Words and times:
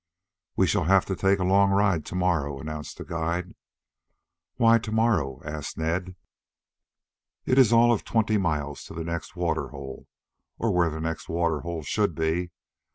"We 0.55 0.65
shall 0.65 0.85
have 0.85 1.05
to 1.05 1.15
take 1.15 1.37
a 1.37 1.43
long 1.43 1.69
ride 1.69 2.07
to 2.07 2.15
morrow," 2.15 2.57
announced 2.59 2.97
the 2.97 3.05
guide. 3.05 3.53
"Why 4.55 4.79
to 4.79 4.91
morrow?" 4.91 5.43
asked 5.45 5.77
Ned. 5.77 6.15
"It 7.45 7.59
is 7.59 7.71
all 7.71 7.93
of 7.93 8.03
twenty 8.03 8.39
miles 8.39 8.83
to 8.85 8.95
the 8.95 9.03
next 9.03 9.35
water 9.35 9.67
hole, 9.67 10.07
or 10.57 10.71
where 10.71 10.89
the 10.89 11.01
next 11.01 11.29
water 11.29 11.59
hole 11.59 11.83
should 11.83 12.15
be. 12.15 12.49